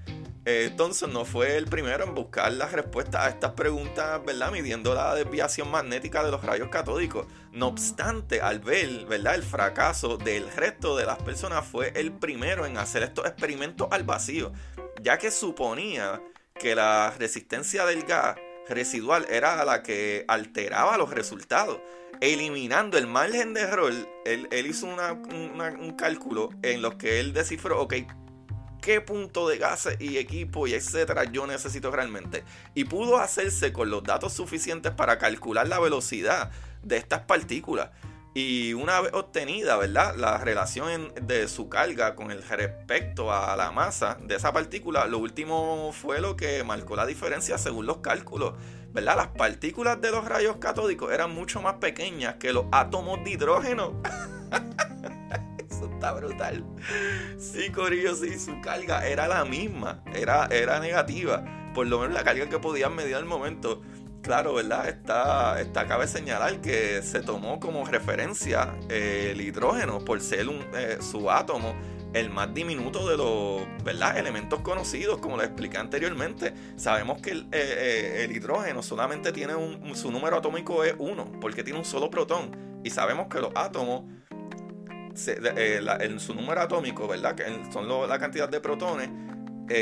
eh, 0.46 0.74
Thomson 0.76 1.14
no 1.14 1.26
fue 1.26 1.58
el 1.58 1.66
primero 1.66 2.04
en 2.04 2.16
buscar 2.16 2.52
las 2.54 2.72
respuestas 2.72 3.26
a 3.26 3.30
estas 3.30 3.52
preguntas, 3.52 4.24
¿verdad? 4.26 4.52
Midiendo 4.52 4.94
la 4.96 5.14
desviación 5.16 5.70
magnética 5.70 6.24
de 6.24 6.32
los 6.32 6.44
rayos 6.44 6.70
catódicos. 6.70 7.28
No 7.52 7.68
obstante, 7.68 8.42
al 8.42 8.60
ver, 8.60 9.06
¿verdad? 9.06 9.36
El 9.36 9.44
fracaso 9.44 10.18
del 10.18 10.52
resto 10.52 10.98
de 10.98 11.06
las 11.06 11.22
personas, 11.22 11.66
fue 11.66 11.94
el 11.96 12.12
primero 12.12 12.66
en 12.66 12.78
hacer 12.78 13.04
estos 13.04 13.26
experimentos 13.26 13.88
al 13.92 14.04
vacío 14.04 14.52
ya 15.02 15.18
que 15.18 15.32
suponía 15.32 16.22
que 16.60 16.76
la 16.76 17.14
resistencia 17.18 17.86
del 17.86 18.04
gas 18.04 18.36
residual 18.70 19.26
era 19.30 19.64
la 19.66 19.84
que 19.84 20.26
alteraba 20.28 20.98
los 20.98 21.10
resultados. 21.12 21.80
Eliminando 22.20 22.98
el 23.00 23.08
margen 23.08 23.54
de 23.54 23.62
error, 23.62 23.92
él, 24.26 24.66
hizo 24.68 24.86
un 24.86 25.96
cálculo 25.98 26.50
en 26.62 26.82
los 26.82 26.96
que 26.96 27.20
él 27.20 27.34
descifró, 27.34 27.82
ok, 27.82 27.96
qué 28.82 29.00
punto 29.00 29.48
de 29.48 29.58
gases 29.58 29.96
y 30.00 30.18
equipo 30.18 30.68
y 30.68 30.74
etcétera 30.74 31.26
yo 31.26 31.48
necesito 31.48 31.92
realmente. 31.92 32.44
Y 32.74 32.86
pudo 32.86 33.18
hacerse 33.18 33.72
con 33.72 33.90
los 33.90 34.04
datos 34.04 34.34
suficientes 34.34 34.92
para 34.92 35.18
calcular 35.18 35.68
la 35.68 35.80
velocidad 35.80 36.52
de 36.84 36.98
estas 36.98 37.22
partículas. 37.22 37.90
Y 38.34 38.74
una 38.74 39.02
vez 39.02 39.12
obtenida, 39.14 39.76
¿verdad? 39.76 40.16
La 40.16 40.38
relación 40.38 41.14
de 41.22 41.50
su 41.50 41.68
carga 41.68 42.16
con 42.16 42.32
el 42.32 42.42
respecto 42.44 43.34
a 43.34 43.56
la 43.58 43.72
masa 43.72 44.18
de 44.22 44.36
esa 44.36 44.54
partícula, 44.54 45.06
lo 45.06 45.20
último 45.20 45.92
fue 45.92 46.22
lo 46.22 46.38
que 46.38 46.64
marcó 46.64 46.96
la 46.96 47.06
diferencia 47.06 47.58
según 47.58 47.88
los 47.88 47.98
cálculos, 47.98 48.54
¿verdad? 48.94 49.18
Las 49.18 49.28
partículas 49.28 50.00
de 50.00 50.12
los 50.12 50.24
rayos 50.24 50.58
catódicos 50.58 51.12
eran 51.12 51.32
mucho 51.32 51.62
más 51.62 51.76
pequeñas 51.76 52.36
que 52.36 52.54
los 52.54 52.66
átomos 52.72 53.22
de 53.26 53.32
hidrógeno. 53.32 54.02
Está 56.02 56.14
brutal. 56.14 56.66
Sí, 57.38 57.70
Corillo, 57.72 58.16
sí, 58.16 58.40
su 58.40 58.60
carga 58.60 59.06
era 59.06 59.28
la 59.28 59.46
misma, 59.46 60.04
era, 60.16 60.48
era 60.48 60.80
negativa. 60.80 61.44
Por 61.76 61.86
lo 61.86 62.00
menos 62.00 62.16
la 62.16 62.24
carga 62.24 62.50
que 62.50 62.58
podían 62.58 62.96
medir 62.96 63.14
al 63.14 63.26
momento 63.26 63.84
Claro, 64.24 64.56
¿verdad? 64.56 64.88
Está, 64.88 65.62
está 65.62 65.88
cabe 65.88 66.08
señalar 66.08 66.60
que 66.62 67.02
se 67.02 67.22
tomó 67.22 67.60
como 67.60 67.86
referencia 67.86 68.76
eh, 68.90 69.30
el 69.32 69.42
hidrógeno 69.42 70.00
por 70.00 70.22
ser 70.22 70.48
un, 70.48 70.64
eh, 70.76 70.98
su 71.02 71.30
átomo 71.30 71.76
el 72.14 72.30
más 72.30 72.54
diminuto 72.54 73.08
de 73.08 73.18
los 73.18 73.84
¿verdad? 73.84 74.18
elementos 74.18 74.62
conocidos, 74.62 75.20
como 75.20 75.38
lo 75.38 75.44
expliqué 75.44 75.78
anteriormente. 75.78 76.54
Sabemos 76.76 77.22
que 77.22 77.32
el, 77.32 77.48
eh, 77.52 78.28
hidrógeno 78.32 78.84
solamente 78.84 79.32
tiene 79.32 79.56
un, 79.56 79.96
su 79.96 80.12
número 80.12 80.38
atómico 80.38 80.84
es 80.84 80.94
1, 80.98 81.40
porque 81.40 81.64
tiene 81.64 81.80
un 81.80 81.86
solo 81.86 82.10
protón. 82.10 82.82
Y 82.84 82.90
sabemos 82.90 83.28
que 83.28 83.40
los 83.40 83.52
átomos, 83.56 84.04
en 85.16 86.20
su 86.20 86.34
número 86.34 86.62
atómico, 86.62 87.08
¿verdad? 87.08 87.36
Que 87.36 87.46
son 87.72 87.88
la 88.08 88.20
cantidad 88.20 88.50
de 88.50 88.60
protones, 88.60 89.10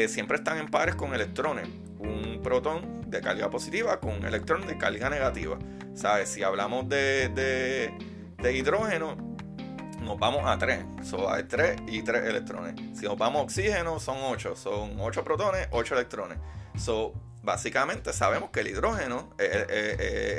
siempre 0.08 0.38
están 0.38 0.58
en 0.58 0.68
pares 0.68 0.96
con 0.96 1.14
electrones. 1.14 1.68
Un 2.00 2.40
protón 2.42 3.10
de 3.10 3.22
carga 3.22 3.50
positiva 3.50 4.00
con 4.00 4.14
un 4.14 4.26
electrón 4.26 4.66
de 4.68 4.78
carga 4.78 5.10
negativa. 5.10 5.58
¿Sabes? 5.94 6.30
Si 6.30 6.44
hablamos 6.44 6.88
de, 6.88 7.30
de, 8.38 8.54
hidrógeno, 8.54 9.18
nos 10.02 10.18
vamos 10.18 10.44
a 10.46 10.58
3. 10.58 10.86
So, 11.04 11.30
hay 11.30 11.44
3 11.44 11.82
y 11.88 12.02
3 12.02 12.24
electrones. 12.30 12.76
Si 12.98 13.06
nos 13.06 13.18
vamos 13.18 13.42
a 13.42 13.44
oxígeno, 13.44 14.00
son 14.00 14.18
8. 14.22 14.56
Son 14.56 15.00
8 15.00 15.24
protones, 15.24 15.68
8 15.72 15.96
electrones. 15.96 16.38
So, 16.78 17.14
básicamente 17.50 18.14
sabemos 18.14 18.52
que 18.52 18.60
el 18.60 18.68
hidrógeno 18.68 19.34
es, 19.40 19.66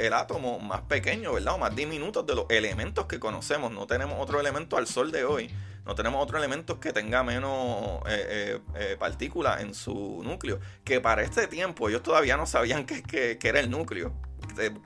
el 0.06 0.12
átomo 0.12 0.60
más 0.60 0.82
pequeño, 0.82 1.32
¿verdad? 1.32 1.54
O 1.54 1.58
más 1.58 1.74
diminuto 1.74 2.22
de 2.22 2.36
los 2.36 2.46
elementos 2.48 3.06
que 3.06 3.18
conocemos. 3.18 3.72
No 3.72 3.86
tenemos 3.88 4.16
otro 4.20 4.38
elemento 4.38 4.76
al 4.76 4.86
sol 4.86 5.10
de 5.10 5.24
hoy. 5.24 5.50
No 5.84 5.96
tenemos 5.96 6.22
otro 6.22 6.38
elemento 6.38 6.78
que 6.78 6.92
tenga 6.92 7.24
menos 7.24 8.00
eh, 8.06 8.26
eh, 8.28 8.60
eh, 8.76 8.96
partículas 8.96 9.60
en 9.60 9.74
su 9.74 10.22
núcleo. 10.22 10.60
Que 10.84 11.00
para 11.00 11.22
este 11.22 11.48
tiempo 11.48 11.88
ellos 11.88 12.02
todavía 12.02 12.36
no 12.36 12.46
sabían 12.46 12.86
que, 12.86 13.38
era 13.42 13.58
el 13.58 13.70
núcleo. 13.70 14.14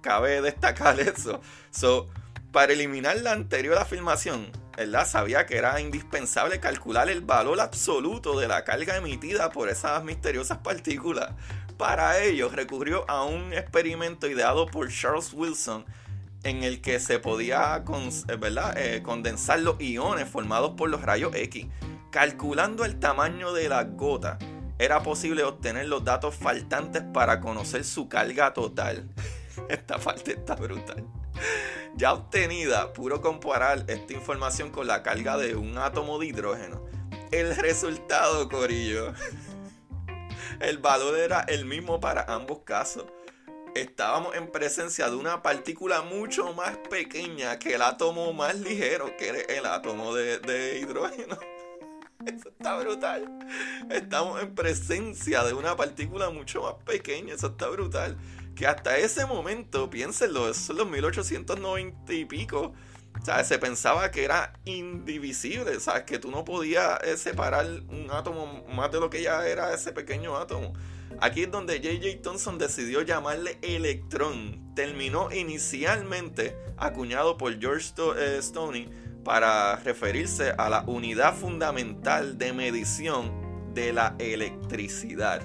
Cabe 0.00 0.40
destacar 0.40 0.98
eso. 1.00 1.42
So, 1.70 2.08
para 2.52 2.72
eliminar 2.72 3.18
la 3.18 3.32
anterior 3.32 3.76
afirmación, 3.76 4.50
¿verdad? 4.78 5.06
Sabía 5.06 5.44
que 5.44 5.58
era 5.58 5.78
indispensable 5.78 6.58
calcular 6.58 7.10
el 7.10 7.20
valor 7.20 7.60
absoluto 7.60 8.38
de 8.38 8.48
la 8.48 8.64
carga 8.64 8.96
emitida 8.96 9.50
por 9.50 9.68
esas 9.68 10.02
misteriosas 10.04 10.58
partículas. 10.58 11.32
Para 11.76 12.22
ello 12.22 12.48
recurrió 12.48 13.08
a 13.10 13.24
un 13.24 13.52
experimento 13.52 14.28
ideado 14.28 14.66
por 14.66 14.90
Charles 14.90 15.32
Wilson 15.32 15.84
en 16.44 16.62
el 16.62 16.80
que 16.80 17.00
se 17.00 17.18
podía 17.18 17.76
eh. 17.76 18.46
Eh, 18.76 19.02
condensar 19.02 19.60
los 19.60 19.80
iones 19.80 20.28
formados 20.28 20.74
por 20.76 20.88
los 20.90 21.02
rayos 21.02 21.34
X. 21.34 21.66
Calculando 22.10 22.84
el 22.84 23.00
tamaño 23.00 23.52
de 23.52 23.68
la 23.68 23.82
gota, 23.84 24.38
era 24.78 25.02
posible 25.02 25.42
obtener 25.42 25.88
los 25.88 26.04
datos 26.04 26.34
faltantes 26.36 27.02
para 27.12 27.40
conocer 27.40 27.84
su 27.84 28.08
carga 28.08 28.52
total. 28.52 29.08
Esta 29.68 29.98
parte 29.98 30.32
está 30.32 30.54
brutal. 30.54 31.04
Ya 31.96 32.12
obtenida, 32.12 32.92
puro 32.92 33.20
comparar 33.20 33.84
esta 33.88 34.12
información 34.12 34.70
con 34.70 34.86
la 34.86 35.02
carga 35.02 35.36
de 35.36 35.56
un 35.56 35.78
átomo 35.78 36.18
de 36.18 36.26
hidrógeno. 36.26 36.84
El 37.30 37.56
resultado, 37.56 38.48
Corillo. 38.48 39.12
El 40.60 40.78
valor 40.78 41.18
era 41.18 41.40
el 41.40 41.64
mismo 41.64 42.00
para 42.00 42.22
ambos 42.22 42.60
casos 42.64 43.04
estábamos 43.74 44.36
en 44.36 44.50
presencia 44.50 45.10
de 45.10 45.16
una 45.16 45.42
partícula 45.42 46.02
mucho 46.02 46.52
más 46.54 46.76
pequeña 46.88 47.58
que 47.58 47.74
el 47.74 47.82
átomo 47.82 48.32
más 48.32 48.58
ligero, 48.58 49.16
que 49.16 49.30
es 49.30 49.48
el 49.48 49.66
átomo 49.66 50.14
de, 50.14 50.78
hidrógeno. 50.80 51.38
Eso 52.26 52.48
está 52.48 52.78
brutal. 52.78 53.38
Estamos 53.90 54.42
en 54.42 54.54
presencia 54.54 55.42
de 55.44 55.52
una 55.52 55.76
partícula 55.76 56.30
mucho 56.30 56.62
más 56.62 56.74
pequeña. 56.84 57.34
Eso 57.34 57.48
está 57.48 57.68
brutal. 57.68 58.16
Que 58.54 58.66
hasta 58.66 58.96
ese 58.96 59.26
momento, 59.26 59.90
piénsenlo, 59.90 60.48
eso 60.48 60.72
es 60.72 60.78
los 60.78 60.88
1890 60.88 62.12
y 62.14 62.24
pico. 62.24 62.72
Sea, 63.22 63.42
se 63.44 63.58
pensaba 63.58 64.10
que 64.10 64.24
era 64.24 64.52
indivisible, 64.64 65.80
¿sabes? 65.80 66.02
Que 66.02 66.18
tú 66.18 66.30
no 66.30 66.44
podías 66.44 67.02
eh, 67.04 67.16
separar 67.16 67.66
un 67.88 68.08
átomo 68.10 68.64
más 68.74 68.90
de 68.90 69.00
lo 69.00 69.08
que 69.08 69.22
ya 69.22 69.46
era 69.46 69.72
ese 69.72 69.92
pequeño 69.92 70.36
átomo. 70.36 70.74
Aquí 71.20 71.44
es 71.44 71.50
donde 71.50 71.76
J.J. 71.78 72.22
Thomson 72.22 72.58
decidió 72.58 73.02
llamarle 73.02 73.58
electrón. 73.62 74.74
Terminó 74.74 75.32
inicialmente 75.32 76.56
acuñado 76.76 77.38
por 77.38 77.58
George 77.58 77.92
eh, 78.18 78.38
Stoney 78.42 78.90
para 79.24 79.76
referirse 79.76 80.52
a 80.58 80.68
la 80.68 80.82
unidad 80.86 81.34
fundamental 81.34 82.36
de 82.36 82.52
medición 82.52 83.72
de 83.72 83.92
la 83.92 84.16
electricidad. 84.18 85.40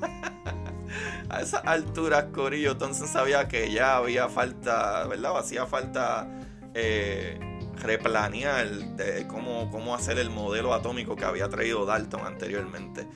a 1.28 1.40
esas 1.40 1.64
alturas, 1.64 2.26
Corillo 2.32 2.76
Thomson 2.76 3.06
sabía 3.06 3.46
que 3.46 3.70
ya 3.70 3.96
había 3.96 4.28
falta, 4.28 5.06
¿verdad? 5.06 5.38
hacía 5.38 5.66
falta 5.66 6.28
eh, 6.74 7.38
replanear 7.76 8.68
cómo, 9.26 9.70
cómo 9.70 9.94
hacer 9.94 10.18
el 10.18 10.30
modelo 10.30 10.74
atómico 10.74 11.16
que 11.16 11.24
había 11.24 11.48
traído 11.48 11.86
Dalton 11.86 12.26
anteriormente. 12.26 13.06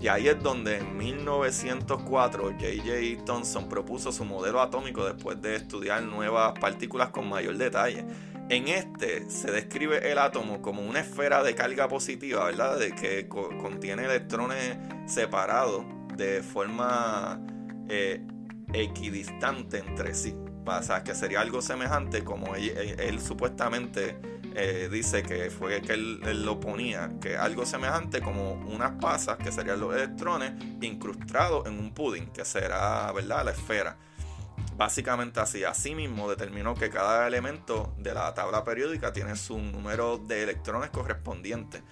Y 0.00 0.08
ahí 0.08 0.28
es 0.28 0.42
donde 0.42 0.78
en 0.78 0.98
1904 0.98 2.44
J.J. 2.44 3.24
Thomson 3.24 3.68
propuso 3.70 4.12
su 4.12 4.24
modelo 4.26 4.60
atómico 4.60 5.06
después 5.06 5.40
de 5.40 5.56
estudiar 5.56 6.02
nuevas 6.02 6.52
partículas 6.58 7.08
con 7.08 7.28
mayor 7.28 7.56
detalle. 7.56 8.04
En 8.50 8.68
este 8.68 9.30
se 9.30 9.50
describe 9.50 10.10
el 10.12 10.18
átomo 10.18 10.60
como 10.60 10.82
una 10.82 11.00
esfera 11.00 11.42
de 11.42 11.54
carga 11.54 11.88
positiva, 11.88 12.44
¿verdad? 12.44 12.78
De 12.78 12.94
que 12.94 13.26
contiene 13.28 14.04
electrones 14.04 14.76
separados 15.06 15.86
de 16.14 16.42
forma 16.42 17.40
eh, 17.88 18.20
equidistante 18.74 19.78
entre 19.78 20.12
sí. 20.12 20.34
Sea, 20.82 21.04
que 21.04 21.14
sería 21.14 21.40
algo 21.40 21.60
semejante 21.60 22.24
como 22.24 22.54
él 22.56 23.20
supuestamente 23.20 24.16
eh, 24.56 24.88
dice 24.90 25.24
que 25.24 25.50
fue 25.50 25.82
que 25.82 25.92
él, 25.94 26.44
lo 26.44 26.60
ponía, 26.60 27.10
que 27.20 27.36
algo 27.36 27.66
semejante 27.66 28.20
como 28.20 28.52
unas 28.52 28.92
pasas, 29.00 29.36
que 29.36 29.50
serían 29.50 29.80
los 29.80 29.94
electrones, 29.94 30.52
incrustados 30.80 31.66
en 31.66 31.78
un 31.78 31.92
pudding, 31.92 32.28
que 32.28 32.44
será, 32.44 33.10
¿verdad?, 33.12 33.44
la 33.44 33.50
esfera. 33.50 33.96
Básicamente 34.76 35.40
así. 35.40 35.64
Asimismo, 35.64 36.30
determinó 36.30 36.74
que 36.74 36.88
cada 36.88 37.26
elemento 37.26 37.94
de 37.98 38.14
la 38.14 38.32
tabla 38.34 38.64
periódica 38.64 39.12
tiene 39.12 39.34
su 39.36 39.58
número 39.58 40.18
de 40.18 40.44
electrones 40.44 40.90
correspondiente. 40.90 41.82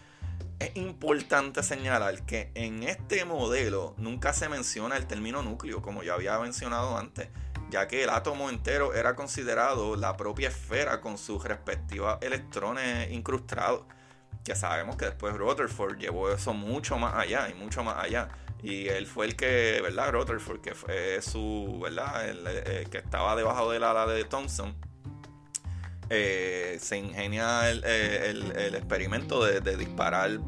Es 0.61 0.77
importante 0.77 1.65
señalar 1.65 2.25
que 2.25 2.53
en 2.55 2.85
este 2.85 3.25
modelo 3.25 3.95
nunca 3.99 4.33
se 4.33 4.49
menciona 4.49 4.97
el 4.97 5.07
término 5.07 5.43
núcleo, 5.43 5.83
como 5.83 6.05
ya 6.05 6.15
había 6.15 6.39
mencionado 6.39 6.97
antes 6.97 7.29
ya 7.73 7.89
que 7.89 8.05
el 8.05 8.11
átomo 8.11 8.51
entero 8.51 8.93
era 8.93 9.17
considerado 9.17 9.97
la 9.97 10.15
propia 10.19 10.49
esfera 10.49 11.01
con 11.01 11.17
sus 11.17 11.43
respectivos 11.43 12.19
electrones 12.21 13.11
incrustados. 13.11 13.85
Ya 14.45 14.55
sabemos 14.55 14.97
que 14.97 15.07
después 15.07 15.35
Rutherford 15.35 15.97
llevó 15.97 16.31
eso 16.31 16.53
mucho 16.53 16.99
más 16.99 17.15
allá 17.15 17.49
y 17.49 17.55
mucho 17.55 17.83
más 17.83 17.97
allá. 17.97 18.29
Y 18.63 18.89
él 18.89 19.07
fue 19.07 19.25
el 19.25 19.37
que, 19.37 19.81
¿verdad? 19.83 20.13
Rutherford, 20.13 20.61
que 20.61 20.75
fue 20.75 21.23
su, 21.23 21.81
¿verdad? 21.83 22.29
Eh, 22.29 22.87
que 22.91 22.99
estaba 22.99 23.35
debajo 23.37 23.71
del 23.71 23.85
ala 23.85 24.07
de 24.07 24.25
Thomson. 24.25 24.77
Eh, 26.11 26.77
se 26.79 26.99
ingenia 26.99 27.71
el, 27.71 27.83
eh, 27.87 28.71
experimento 28.75 29.43
de, 29.43 29.77
disparar 29.77 30.39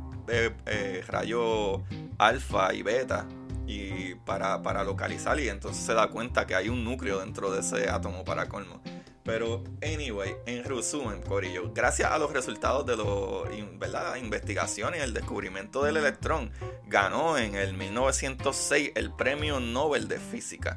rayos 1.08 1.80
alfa 2.18 2.74
y 2.74 2.82
beta 2.82 3.26
y 3.66 4.14
para, 4.14 4.62
para 4.62 4.84
localizar 4.84 5.38
y 5.40 5.48
entonces 5.48 5.84
se 5.84 5.94
da 5.94 6.08
cuenta 6.08 6.46
que 6.46 6.54
hay 6.54 6.68
un 6.68 6.84
núcleo 6.84 7.20
dentro 7.20 7.50
de 7.50 7.60
ese 7.60 7.88
átomo 7.88 8.24
para 8.24 8.48
colmo. 8.48 8.82
Pero, 9.24 9.64
anyway, 9.82 10.36
en 10.44 10.64
resumen, 10.64 11.22
Corillo, 11.22 11.72
gracias 11.72 12.10
a 12.10 12.18
los 12.18 12.30
resultados 12.30 12.84
de 12.84 13.88
las 13.88 14.18
investigaciones 14.18 15.00
y 15.00 15.02
el 15.02 15.14
descubrimiento 15.14 15.82
del 15.82 15.96
electrón, 15.96 16.50
ganó 16.88 17.38
en 17.38 17.54
el 17.54 17.72
1906 17.72 18.92
el 18.94 19.12
Premio 19.12 19.60
Nobel 19.60 20.08
de 20.08 20.18
Física. 20.18 20.74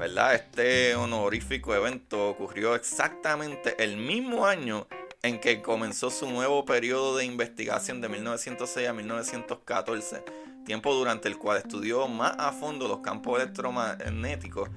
¿verdad? 0.00 0.34
Este 0.34 0.94
honorífico 0.94 1.74
evento 1.74 2.30
ocurrió 2.30 2.74
exactamente 2.74 3.74
el 3.84 3.98
mismo 3.98 4.46
año 4.46 4.86
en 5.22 5.38
que 5.38 5.60
comenzó 5.60 6.10
su 6.10 6.30
nuevo 6.30 6.64
periodo 6.64 7.18
de 7.18 7.26
investigación 7.26 8.00
de 8.00 8.08
1906 8.08 8.88
a 8.88 8.94
1914 8.94 10.24
tiempo 10.70 10.94
durante 10.94 11.26
el 11.26 11.36
cual 11.36 11.58
estudió 11.58 12.06
más 12.06 12.36
a 12.38 12.52
fondo 12.52 12.86
los 12.86 13.00
campos 13.00 13.40
electromagnéticos 13.40 14.68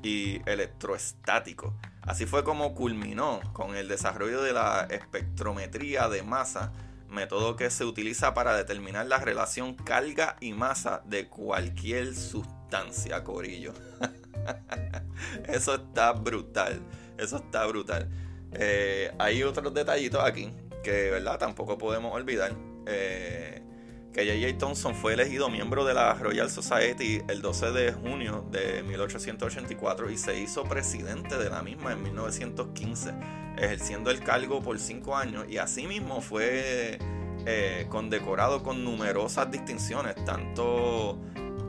y 0.00 0.40
electroestáticos. 0.48 1.74
Así 2.02 2.24
fue 2.24 2.44
como 2.44 2.72
culminó 2.72 3.40
con 3.52 3.74
el 3.74 3.88
desarrollo 3.88 4.42
de 4.42 4.52
la 4.52 4.86
espectrometría 4.88 6.08
de 6.08 6.22
masa, 6.22 6.72
método 7.08 7.56
que 7.56 7.68
se 7.68 7.84
utiliza 7.84 8.32
para 8.32 8.56
determinar 8.56 9.06
la 9.06 9.18
relación 9.18 9.74
carga 9.74 10.36
y 10.38 10.52
masa 10.52 11.02
de 11.04 11.26
cualquier 11.26 12.14
sustancia, 12.14 13.24
corillo. 13.24 13.72
eso 15.48 15.74
está 15.74 16.12
brutal, 16.12 16.80
eso 17.18 17.38
está 17.38 17.66
brutal. 17.66 18.08
Eh, 18.52 19.12
hay 19.18 19.42
otros 19.42 19.74
detallitos 19.74 20.22
aquí 20.22 20.52
que, 20.84 21.10
¿verdad? 21.10 21.40
Tampoco 21.40 21.76
podemos 21.76 22.14
olvidar. 22.14 22.52
Eh, 22.86 23.64
que 24.12 24.26
J.J. 24.26 24.58
Thompson 24.58 24.94
fue 24.94 25.14
elegido 25.14 25.48
miembro 25.48 25.84
de 25.84 25.94
la 25.94 26.14
Royal 26.14 26.50
Society 26.50 27.22
el 27.28 27.42
12 27.42 27.70
de 27.70 27.92
junio 27.92 28.44
de 28.50 28.82
1884 28.82 30.10
y 30.10 30.18
se 30.18 30.38
hizo 30.38 30.64
presidente 30.64 31.38
de 31.38 31.48
la 31.48 31.62
misma 31.62 31.92
en 31.92 32.02
1915, 32.02 33.14
ejerciendo 33.56 34.10
el 34.10 34.20
cargo 34.20 34.60
por 34.62 34.80
cinco 34.80 35.16
años 35.16 35.44
y 35.48 35.58
asimismo 35.58 36.20
fue 36.20 36.98
eh, 37.46 37.86
condecorado 37.88 38.64
con 38.64 38.84
numerosas 38.84 39.48
distinciones, 39.50 40.16
tanto 40.24 41.18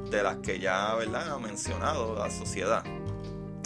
de 0.10 0.24
las 0.24 0.38
que 0.38 0.60
ya 0.60 0.96
¿verdad? 0.96 1.34
ha 1.34 1.40
mencionado 1.40 2.16
la 2.16 2.32
sociedad 2.32 2.84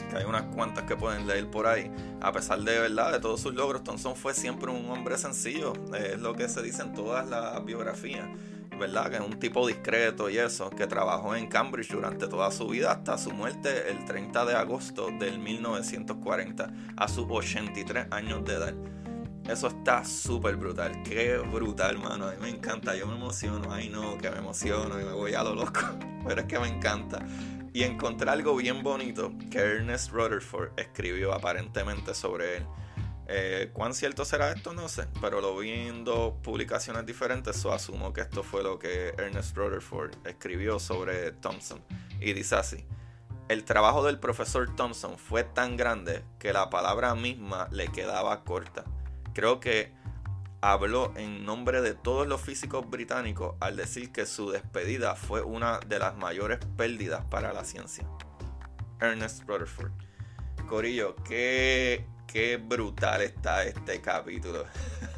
que 0.10 0.18
hay 0.18 0.26
unas 0.26 0.44
cuantas 0.54 0.84
que 0.84 0.96
pueden 0.96 1.26
leer 1.26 1.50
por 1.50 1.66
ahí. 1.66 1.92
A 2.22 2.32
pesar 2.32 2.60
de 2.60 2.78
verdad 2.78 3.12
de 3.12 3.20
todos 3.20 3.40
sus 3.40 3.56
logros, 3.56 3.84
Thompson 3.84 4.16
fue 4.16 4.34
siempre 4.34 4.70
un 4.70 4.88
hombre 4.92 5.18
sencillo, 5.18 5.74
es 5.98 6.20
lo 6.20 6.36
que 6.36 6.48
se 6.50 6.62
dice 6.62 6.84
en 6.84 6.94
todas 6.94 7.28
las 7.28 7.64
biografías 7.66 8.28
¿verdad? 8.78 9.10
Que 9.10 9.16
es 9.16 9.22
un 9.22 9.40
tipo 9.40 9.68
discreto 9.68 10.30
y 10.30 10.38
eso, 10.38 10.70
que 10.70 10.88
trabajó 10.88 11.36
en 11.36 11.48
Cambridge 11.48 11.92
durante 11.92 12.28
toda 12.28 12.52
su 12.52 12.68
vida 12.68 12.92
hasta 12.92 13.18
su 13.18 13.32
muerte 13.32 13.90
el 13.90 14.06
30 14.06 14.46
de 14.46 14.56
agosto 14.56 15.10
del 15.20 15.40
1940, 15.40 16.72
a 16.98 17.08
sus 17.08 17.26
83 17.30 18.08
años 18.12 18.44
de 18.46 18.54
edad. 18.54 18.74
Eso 19.48 19.68
está 19.68 20.04
súper 20.04 20.56
brutal. 20.56 21.04
Qué 21.04 21.38
brutal, 21.38 22.00
mano. 22.00 22.26
A 22.26 22.32
mí 22.32 22.38
me 22.42 22.50
encanta. 22.50 22.96
Yo 22.96 23.06
me 23.06 23.16
emociono. 23.16 23.72
Ay, 23.72 23.90
no, 23.90 24.18
que 24.18 24.32
me 24.32 24.40
emociono 24.40 25.00
y 25.00 25.04
me 25.04 25.12
voy 25.12 25.36
a 25.36 25.44
lo 25.44 25.54
loco. 25.54 25.82
Pero 26.28 26.42
es 26.42 26.48
que 26.48 26.58
me 26.58 26.68
encanta. 26.68 27.24
Y 27.72 27.84
encontré 27.84 28.30
algo 28.32 28.56
bien 28.56 28.82
bonito 28.82 29.34
que 29.52 29.60
Ernest 29.60 30.12
Rutherford 30.12 30.72
escribió 30.78 31.32
aparentemente 31.32 32.16
sobre 32.16 32.58
él. 32.58 32.66
Eh, 33.28 33.72
¿Cuán 33.74 33.94
cierto 33.94 34.24
será 34.24 34.52
esto? 34.52 34.74
No 34.74 34.88
sé, 34.88 35.08
pero 35.20 35.42
lo 35.42 35.58
vi 35.58 35.72
en 35.72 36.04
dos 36.04 36.34
publicaciones 36.44 37.06
diferentes, 37.06 37.56
so 37.56 37.74
asumo 37.74 38.14
que 38.14 38.22
esto 38.22 38.44
fue 38.44 38.62
lo 38.62 38.78
que 38.78 39.10
Ernest 39.18 39.58
Rutherford 39.58 40.16
escribió 40.26 40.80
sobre 40.80 41.32
Thompson. 41.32 41.84
Y 42.20 42.34
dice 42.34 42.56
así, 42.56 42.86
el 43.48 43.64
trabajo 43.64 44.04
del 44.04 44.20
profesor 44.20 44.76
Thompson 44.76 45.18
fue 45.18 45.44
tan 45.44 45.78
grande 45.78 46.24
que 46.40 46.54
la 46.54 46.70
palabra 46.70 47.16
misma 47.16 47.68
le 47.72 47.88
quedaba 47.88 48.44
corta. 48.44 48.86
Creo 49.34 49.60
que 49.60 49.94
habló 50.62 51.14
en 51.16 51.46
nombre 51.46 51.82
de 51.82 51.94
todos 51.94 52.28
los 52.28 52.42
físicos 52.42 52.90
británicos 52.90 53.56
al 53.60 53.76
decir 53.76 54.12
que 54.12 54.26
su 54.26 54.50
despedida 54.50 55.16
fue 55.16 55.42
una 55.42 55.80
de 55.80 56.00
las 56.00 56.16
mayores 56.16 56.60
pérdidas 56.78 57.24
para 57.26 57.54
la 57.54 57.64
ciencia. 57.66 58.08
Ernest 59.00 59.44
Rutherford. 59.48 59.92
Corillo, 60.68 61.16
qué 61.18 62.08
qué 62.28 62.58
brutal 62.58 63.22
está 63.22 63.64
este 63.64 64.02
capítulo. 64.02 64.66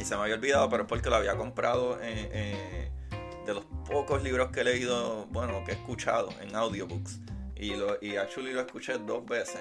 Y 0.00 0.04
se 0.04 0.16
me 0.16 0.22
había 0.22 0.36
olvidado, 0.36 0.70
pero 0.70 0.84
es 0.84 0.88
porque 0.88 1.10
lo 1.10 1.16
había 1.16 1.36
comprado 1.36 2.00
en 2.00 2.88
de 3.48 3.54
los 3.54 3.64
pocos 3.86 4.22
libros 4.22 4.50
que 4.50 4.60
he 4.60 4.64
leído, 4.64 5.26
bueno, 5.30 5.64
que 5.64 5.72
he 5.72 5.74
escuchado 5.74 6.28
en 6.42 6.54
audiobooks. 6.54 7.18
Y, 7.56 7.74
lo, 7.74 7.96
y 8.00 8.16
actually 8.16 8.52
lo 8.52 8.60
escuché 8.60 8.98
dos 8.98 9.24
veces. 9.24 9.58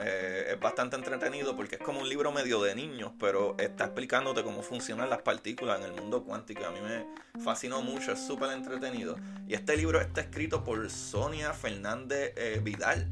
Eh, 0.00 0.48
es 0.50 0.60
bastante 0.60 0.96
entretenido 0.96 1.56
porque 1.56 1.76
es 1.76 1.80
como 1.80 2.00
un 2.00 2.08
libro 2.08 2.32
medio 2.32 2.60
de 2.60 2.74
niños, 2.74 3.12
pero 3.20 3.56
está 3.58 3.84
explicándote 3.84 4.42
cómo 4.42 4.60
funcionan 4.62 5.08
las 5.08 5.22
partículas 5.22 5.78
en 5.80 5.86
el 5.86 5.92
mundo 5.92 6.24
cuántico. 6.24 6.66
A 6.66 6.72
mí 6.72 6.80
me 6.80 7.06
fascinó 7.42 7.80
mucho, 7.80 8.12
es 8.12 8.26
súper 8.26 8.50
entretenido. 8.50 9.16
Y 9.46 9.54
este 9.54 9.76
libro 9.76 10.00
está 10.00 10.20
escrito 10.20 10.64
por 10.64 10.90
Sonia 10.90 11.52
Fernández 11.52 12.34
eh, 12.36 12.60
Vidal. 12.62 13.08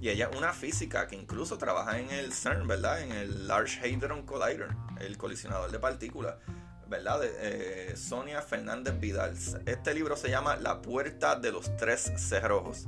Y 0.00 0.08
ella 0.08 0.28
es 0.30 0.36
una 0.36 0.52
física 0.52 1.06
que 1.06 1.14
incluso 1.14 1.56
trabaja 1.56 2.00
en 2.00 2.10
el 2.10 2.32
CERN, 2.32 2.66
¿verdad? 2.66 3.00
En 3.00 3.12
el 3.12 3.46
Large 3.46 3.78
Hadron 3.80 4.26
Collider, 4.26 4.70
el 5.00 5.16
colisionador 5.16 5.70
de 5.70 5.78
partículas. 5.78 6.34
Eh, 7.40 7.94
Sonia 7.96 8.42
Fernández 8.42 8.98
Vidal. 9.00 9.34
Este 9.66 9.94
libro 9.94 10.16
se 10.16 10.28
llama 10.28 10.56
La 10.56 10.82
puerta 10.82 11.36
de 11.36 11.50
los 11.50 11.76
tres 11.76 12.12
cerrojos. 12.16 12.86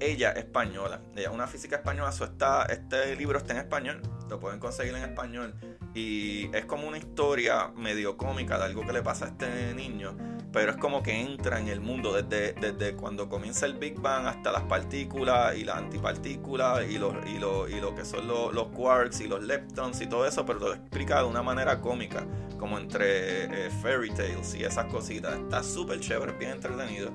Ella 0.00 0.32
es 0.32 0.38
española, 0.38 1.00
ella 1.14 1.28
es 1.28 1.34
una 1.34 1.46
física 1.46 1.76
española, 1.76 2.10
está, 2.10 2.64
este 2.66 3.14
libro 3.14 3.38
está 3.38 3.52
en 3.52 3.60
español, 3.60 4.02
lo 4.28 4.40
pueden 4.40 4.58
conseguir 4.58 4.94
en 4.96 5.04
español. 5.04 5.54
Y 5.94 6.54
es 6.54 6.64
como 6.64 6.88
una 6.88 6.98
historia 6.98 7.68
medio 7.76 8.16
cómica 8.16 8.58
de 8.58 8.64
algo 8.64 8.84
que 8.84 8.92
le 8.92 9.02
pasa 9.02 9.26
a 9.26 9.28
este 9.28 9.72
niño 9.74 10.33
pero 10.54 10.70
es 10.70 10.76
como 10.76 11.02
que 11.02 11.20
entra 11.20 11.58
en 11.58 11.66
el 11.66 11.80
mundo 11.80 12.12
desde, 12.12 12.52
desde 12.52 12.94
cuando 12.94 13.28
comienza 13.28 13.66
el 13.66 13.74
Big 13.74 14.00
Bang 14.00 14.28
hasta 14.28 14.52
las 14.52 14.62
partículas 14.62 15.56
y 15.56 15.64
las 15.64 15.78
antipartículas 15.78 16.88
y, 16.88 16.96
lo, 16.96 17.12
y, 17.26 17.40
lo, 17.40 17.68
y 17.68 17.80
lo 17.80 17.92
que 17.92 18.04
son 18.04 18.28
los, 18.28 18.68
quarks 18.68 19.20
y 19.20 19.26
los 19.26 19.42
leptons 19.42 20.00
y 20.00 20.06
todo 20.06 20.24
eso, 20.24 20.46
pero 20.46 20.60
lo 20.60 20.74
explica 20.74 21.18
de 21.18 21.24
una 21.24 21.42
manera 21.42 21.80
cómica, 21.80 22.24
como 22.56 22.78
entre 22.78 23.66
eh, 23.66 23.70
fairy 23.82 24.10
tales 24.10 24.54
y 24.54 24.62
esas 24.62 24.84
cositas. 24.84 25.36
Está 25.36 25.64
súper 25.64 25.98
chévere, 25.98 26.32
bien 26.34 26.52
entretenido. 26.52 27.10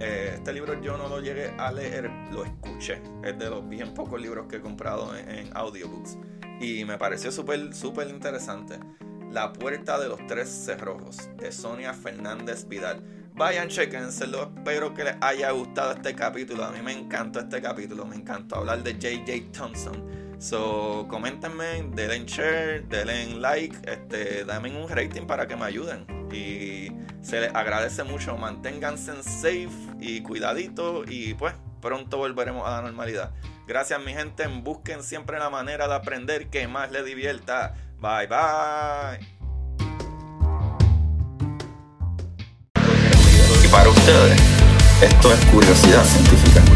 Eh, 0.00 0.32
este 0.34 0.52
libro 0.52 0.74
yo 0.82 0.98
no 0.98 1.08
lo 1.08 1.20
llegué 1.20 1.54
a 1.56 1.70
leer, 1.70 2.10
lo 2.32 2.44
escuché. 2.44 3.00
Es 3.22 3.38
de 3.38 3.50
los 3.50 3.68
bien 3.68 3.94
pocos 3.94 4.20
libros 4.20 4.48
que 4.48 4.56
he 4.56 4.60
comprado 4.60 5.16
en, 5.16 5.30
en 5.30 5.56
audiobooks. 5.56 6.18
Y 6.60 6.84
me 6.84 6.98
pareció 6.98 7.30
súper, 7.30 7.72
súper 7.72 8.08
interesante. 8.08 8.80
La 9.34 9.52
puerta 9.52 9.98
de 9.98 10.06
los 10.06 10.24
tres 10.28 10.48
cerrojos 10.48 11.28
de 11.38 11.50
Sonia 11.50 11.92
Fernández 11.92 12.68
Vidal. 12.68 13.02
Vayan, 13.32 13.66
chequenselo. 13.66 14.52
Espero 14.56 14.94
que 14.94 15.02
les 15.02 15.16
haya 15.20 15.50
gustado 15.50 15.90
este 15.90 16.14
capítulo. 16.14 16.64
A 16.64 16.70
mí 16.70 16.80
me 16.80 16.92
encantó 16.92 17.40
este 17.40 17.60
capítulo. 17.60 18.06
Me 18.06 18.14
encantó 18.14 18.54
hablar 18.54 18.84
de 18.84 18.92
JJ 18.92 19.50
Thompson. 19.50 20.36
So, 20.38 21.08
coméntenme, 21.08 21.82
denle 21.96 22.24
share, 22.26 22.84
denle 22.86 23.34
like, 23.40 23.76
este, 23.90 24.44
dame 24.44 24.70
un 24.70 24.88
rating 24.88 25.26
para 25.26 25.48
que 25.48 25.56
me 25.56 25.64
ayuden. 25.64 26.06
Y 26.32 26.92
se 27.20 27.40
les 27.40 27.54
agradece 27.56 28.04
mucho. 28.04 28.36
Manténganse 28.36 29.20
safe 29.24 29.96
y 29.98 30.22
cuidadito. 30.22 31.02
Y 31.08 31.34
pues, 31.34 31.54
pronto 31.80 32.18
volveremos 32.18 32.68
a 32.68 32.76
la 32.76 32.82
normalidad. 32.82 33.32
Gracias, 33.66 34.00
mi 34.00 34.12
gente. 34.12 34.46
Busquen 34.46 35.02
siempre 35.02 35.40
la 35.40 35.50
manera 35.50 35.88
de 35.88 35.94
aprender 35.94 36.50
que 36.50 36.68
más 36.68 36.92
les 36.92 37.04
divierta. 37.04 37.74
Bye 38.04 38.26
bye. 38.26 39.18
Y 43.64 43.68
para 43.68 43.88
ustedes, 43.88 44.38
esto 45.00 45.32
es 45.32 45.44
curiosidad 45.46 46.04
científica. 46.04 46.73